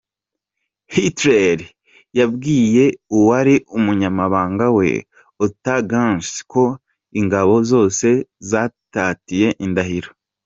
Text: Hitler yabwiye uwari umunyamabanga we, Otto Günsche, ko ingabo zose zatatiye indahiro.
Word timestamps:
Hitler 0.95 1.57
yabwiye 2.19 2.85
uwari 3.17 3.55
umunyamabanga 3.77 4.65
we, 4.77 4.89
Otto 5.45 5.75
Günsche, 5.89 6.37
ko 6.51 6.63
ingabo 7.19 7.53
zose 7.71 8.07
zatatiye 8.49 9.49
indahiro. 9.65 10.09